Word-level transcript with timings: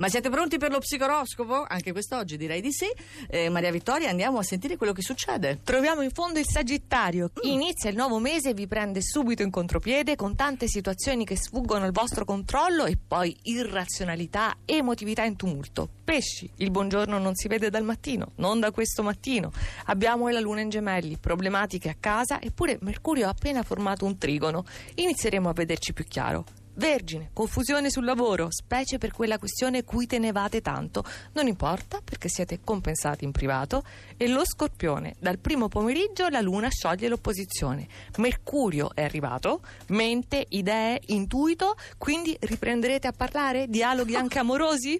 Ma 0.00 0.08
siete 0.08 0.30
pronti 0.30 0.56
per 0.56 0.70
lo 0.70 0.78
psicoroscopo? 0.78 1.66
Anche 1.68 1.92
quest'oggi 1.92 2.38
direi 2.38 2.62
di 2.62 2.72
sì. 2.72 2.86
Eh, 3.28 3.50
Maria 3.50 3.70
Vittoria, 3.70 4.08
andiamo 4.08 4.38
a 4.38 4.42
sentire 4.42 4.78
quello 4.78 4.94
che 4.94 5.02
succede. 5.02 5.60
Troviamo 5.62 6.00
in 6.00 6.10
fondo 6.10 6.38
il 6.38 6.46
Sagittario. 6.48 7.30
Inizia 7.42 7.90
il 7.90 7.96
nuovo 7.96 8.18
mese 8.18 8.48
e 8.48 8.54
vi 8.54 8.66
prende 8.66 9.02
subito 9.02 9.42
in 9.42 9.50
contropiede 9.50 10.16
con 10.16 10.34
tante 10.36 10.68
situazioni 10.68 11.26
che 11.26 11.36
sfuggono 11.36 11.84
al 11.84 11.92
vostro 11.92 12.24
controllo 12.24 12.86
e 12.86 12.96
poi 12.96 13.36
irrazionalità, 13.42 14.56
emotività 14.64 15.24
in 15.24 15.36
tumulto. 15.36 15.90
Pesci, 16.02 16.50
il 16.56 16.70
buongiorno 16.70 17.18
non 17.18 17.34
si 17.34 17.46
vede 17.48 17.68
dal 17.68 17.84
mattino, 17.84 18.32
non 18.36 18.58
da 18.58 18.70
questo 18.70 19.02
mattino. 19.02 19.52
Abbiamo 19.84 20.30
la 20.30 20.40
luna 20.40 20.62
in 20.62 20.70
gemelli, 20.70 21.18
problematiche 21.18 21.90
a 21.90 21.96
casa, 22.00 22.40
eppure 22.40 22.78
Mercurio 22.80 23.26
ha 23.26 23.30
appena 23.30 23.62
formato 23.62 24.06
un 24.06 24.16
trigono. 24.16 24.64
Inizieremo 24.94 25.50
a 25.50 25.52
vederci 25.52 25.92
più 25.92 26.06
chiaro. 26.06 26.59
Vergine, 26.80 27.28
confusione 27.34 27.90
sul 27.90 28.06
lavoro, 28.06 28.48
specie 28.50 28.96
per 28.96 29.12
quella 29.12 29.38
questione 29.38 29.84
cui 29.84 30.06
tenevate 30.06 30.62
tanto. 30.62 31.04
Non 31.34 31.46
importa 31.46 32.00
perché 32.02 32.30
siete 32.30 32.60
compensati 32.64 33.22
in 33.26 33.32
privato. 33.32 33.84
E 34.16 34.26
lo 34.28 34.46
scorpione, 34.46 35.14
dal 35.18 35.38
primo 35.38 35.68
pomeriggio 35.68 36.30
la 36.30 36.40
luna 36.40 36.70
scioglie 36.70 37.08
l'opposizione. 37.08 37.86
Mercurio 38.16 38.94
è 38.94 39.02
arrivato, 39.02 39.60
mente, 39.88 40.46
idee, 40.48 41.02
intuito, 41.08 41.76
quindi 41.98 42.34
riprenderete 42.40 43.06
a 43.06 43.12
parlare? 43.12 43.68
Dialoghi 43.68 44.16
anche 44.16 44.38
amorosi? 44.38 44.98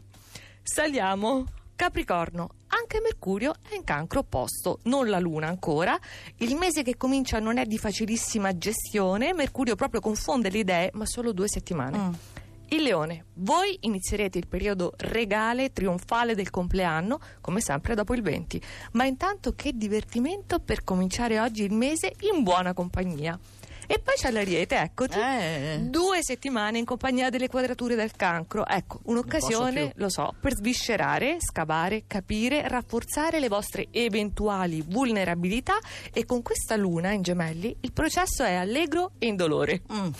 Saliamo. 0.62 1.46
Capricorno, 1.76 2.50
anche 2.90 3.00
Mercurio 3.00 3.54
è 3.68 3.76
in 3.76 3.84
cancro 3.84 4.20
opposto, 4.20 4.80
non 4.84 5.08
la 5.08 5.20
Luna 5.20 5.46
ancora. 5.46 5.96
Il 6.38 6.56
mese 6.56 6.82
che 6.82 6.96
comincia 6.96 7.38
non 7.38 7.56
è 7.56 7.64
di 7.64 7.78
facilissima 7.78 8.58
gestione, 8.58 9.32
Mercurio 9.32 9.76
proprio 9.76 10.00
confonde 10.00 10.50
le 10.50 10.58
idee, 10.58 10.90
ma 10.94 11.06
solo 11.06 11.32
due 11.32 11.48
settimane. 11.48 11.96
Mm. 11.96 12.12
Il 12.70 12.82
leone, 12.82 13.26
voi 13.34 13.76
inizierete 13.82 14.38
il 14.38 14.48
periodo 14.48 14.94
regale 14.96 15.72
trionfale 15.72 16.34
del 16.34 16.50
compleanno, 16.50 17.20
come 17.40 17.60
sempre 17.60 17.94
dopo 17.94 18.12
il 18.14 18.22
20, 18.22 18.60
ma 18.92 19.04
intanto 19.04 19.54
che 19.54 19.70
divertimento 19.72 20.58
per 20.58 20.82
cominciare 20.82 21.38
oggi 21.38 21.62
il 21.62 21.72
mese 21.72 22.12
in 22.32 22.42
buona 22.42 22.74
compagnia. 22.74 23.38
E 23.90 23.98
poi 23.98 24.14
c'è 24.14 24.30
l'ariete, 24.30 24.76
eccoti. 24.76 25.18
Eh. 25.18 25.78
Due 25.80 26.22
settimane 26.22 26.78
in 26.78 26.84
compagnia 26.84 27.28
delle 27.28 27.48
quadrature 27.48 27.96
del 27.96 28.12
cancro. 28.12 28.64
Ecco, 28.64 29.00
un'occasione, 29.06 29.94
lo 29.96 30.08
so, 30.08 30.32
per 30.40 30.54
sviscerare, 30.54 31.38
scavare, 31.40 32.04
capire, 32.06 32.68
rafforzare 32.68 33.40
le 33.40 33.48
vostre 33.48 33.88
eventuali 33.90 34.80
vulnerabilità 34.86 35.76
e 36.12 36.24
con 36.24 36.40
questa 36.40 36.76
luna 36.76 37.10
in 37.10 37.22
gemelli 37.22 37.76
il 37.80 37.92
processo 37.92 38.44
è 38.44 38.54
allegro 38.54 39.14
e 39.18 39.26
indolore. 39.26 39.82
Mm. 39.92 40.10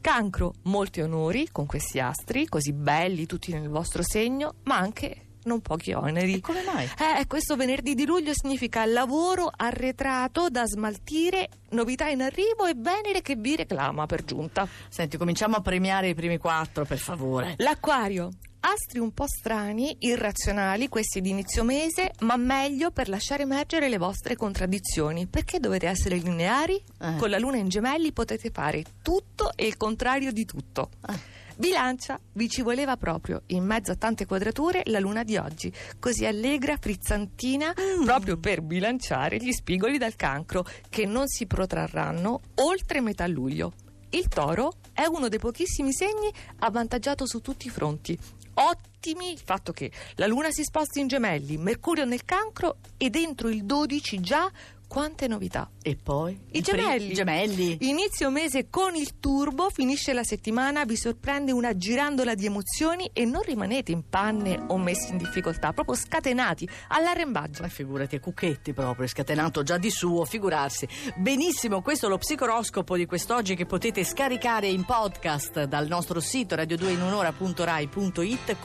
Cancro, 0.00 0.54
molti 0.62 1.02
onori 1.02 1.50
con 1.52 1.66
questi 1.66 2.00
astri, 2.00 2.46
così 2.46 2.72
belli 2.72 3.26
tutti 3.26 3.52
nel 3.52 3.68
vostro 3.68 4.02
segno, 4.02 4.54
ma 4.62 4.78
anche 4.78 5.27
non 5.44 5.60
pochi 5.60 5.92
oneri. 5.92 6.34
E 6.34 6.40
come 6.40 6.62
mai? 6.62 6.84
Eh, 6.84 7.26
questo 7.26 7.56
venerdì 7.56 7.94
di 7.94 8.06
luglio 8.06 8.32
significa 8.34 8.84
lavoro 8.84 9.50
arretrato 9.54 10.48
da 10.48 10.66
smaltire, 10.66 11.48
novità 11.70 12.08
in 12.08 12.22
arrivo 12.22 12.66
e 12.66 12.74
Venere 12.76 13.22
che 13.22 13.36
vi 13.36 13.56
reclama 13.56 14.06
per 14.06 14.24
giunta. 14.24 14.66
Senti, 14.88 15.16
cominciamo 15.16 15.56
a 15.56 15.60
premiare 15.60 16.08
i 16.08 16.14
primi 16.14 16.38
quattro, 16.38 16.84
per 16.84 16.98
favore. 16.98 17.54
L'acquario. 17.58 18.30
Astri 18.70 18.98
un 18.98 19.14
po' 19.14 19.26
strani, 19.26 19.96
irrazionali, 20.00 20.88
questi 20.88 21.22
di 21.22 21.30
inizio 21.30 21.64
mese, 21.64 22.12
ma 22.20 22.36
meglio 22.36 22.90
per 22.90 23.08
lasciare 23.08 23.44
emergere 23.44 23.88
le 23.88 23.96
vostre 23.96 24.36
contraddizioni. 24.36 25.26
Perché 25.26 25.58
dovete 25.58 25.86
essere 25.86 26.16
lineari? 26.16 26.74
Eh. 27.00 27.16
Con 27.16 27.30
la 27.30 27.38
luna 27.38 27.56
in 27.56 27.68
gemelli 27.68 28.12
potete 28.12 28.50
fare 28.50 28.84
tutto 29.00 29.52
e 29.56 29.66
il 29.66 29.78
contrario 29.78 30.32
di 30.32 30.44
tutto. 30.44 30.90
Eh. 31.08 31.18
Bilancia, 31.56 32.20
vi 32.34 32.50
ci 32.50 32.60
voleva 32.60 32.98
proprio, 32.98 33.42
in 33.46 33.64
mezzo 33.64 33.92
a 33.92 33.96
tante 33.96 34.26
quadrature, 34.26 34.82
la 34.84 35.00
luna 35.00 35.24
di 35.24 35.38
oggi, 35.38 35.72
così 35.98 36.26
allegra, 36.26 36.76
frizzantina, 36.78 37.72
mm. 37.72 38.04
proprio 38.04 38.36
per 38.36 38.60
bilanciare 38.60 39.38
gli 39.38 39.50
spigoli 39.50 39.96
dal 39.96 40.14
cancro, 40.14 40.66
che 40.90 41.06
non 41.06 41.26
si 41.26 41.46
protrarranno 41.46 42.40
oltre 42.56 43.00
metà 43.00 43.26
luglio. 43.26 43.72
Il 44.10 44.28
toro 44.28 44.72
è 44.94 45.04
uno 45.04 45.28
dei 45.28 45.38
pochissimi 45.38 45.92
segni 45.92 46.32
avvantaggiato 46.60 47.26
su 47.26 47.40
tutti 47.40 47.66
i 47.66 47.70
fronti. 47.70 48.18
Ottimi 48.54 49.30
il 49.30 49.38
fatto 49.38 49.72
che 49.72 49.92
la 50.14 50.26
luna 50.26 50.50
si 50.50 50.62
sposti 50.64 51.00
in 51.00 51.08
gemelli, 51.08 51.58
Mercurio 51.58 52.06
nel 52.06 52.24
cancro 52.24 52.78
e 52.96 53.10
dentro 53.10 53.48
il 53.48 53.64
12 53.66 54.20
già 54.20 54.50
quante 54.88 55.28
novità. 55.28 55.70
E 55.82 55.96
poi? 56.02 56.40
I 56.52 56.60
gemelli. 56.60 57.10
I 57.10 57.14
gemelli. 57.14 57.76
Inizio 57.82 58.30
mese 58.30 58.68
con 58.68 58.96
il 58.96 59.20
turbo, 59.20 59.70
finisce 59.70 60.12
la 60.12 60.24
settimana, 60.24 60.84
vi 60.84 60.96
sorprende 60.96 61.52
una 61.52 61.76
girandola 61.76 62.34
di 62.34 62.46
emozioni 62.46 63.08
e 63.12 63.24
non 63.24 63.42
rimanete 63.42 63.92
in 63.92 64.08
panne 64.08 64.64
o 64.66 64.76
messi 64.78 65.12
in 65.12 65.18
difficoltà, 65.18 65.72
proprio 65.72 65.94
scatenati 65.94 66.68
all'arrembaggio. 66.88 67.62
Ma 67.62 67.68
figurati, 67.68 68.16
a 68.16 68.20
cucchetti 68.20 68.72
proprio, 68.72 69.06
scatenato 69.06 69.62
già 69.62 69.78
di 69.78 69.90
suo, 69.90 70.24
figurarsi. 70.24 70.88
Benissimo, 71.16 71.82
questo 71.82 72.06
è 72.06 72.08
lo 72.08 72.18
psicoroscopo 72.18 72.96
di 72.96 73.06
quest'oggi 73.06 73.54
che 73.54 73.66
potete 73.66 74.02
scaricare 74.02 74.66
in 74.68 74.84
podcast 74.84 75.64
dal 75.64 75.86
nostro 75.86 76.20
sito 76.20 76.56
radio2inunora.rai.it 76.56 78.56